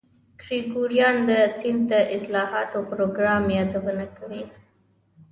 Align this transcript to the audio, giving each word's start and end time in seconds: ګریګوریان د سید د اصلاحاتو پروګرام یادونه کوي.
ګریګوریان 0.41 1.15
د 1.29 1.31
سید 1.59 1.79
د 1.91 1.93
اصلاحاتو 2.15 2.79
پروګرام 2.91 3.43
یادونه 3.57 4.05
کوي. 4.17 4.43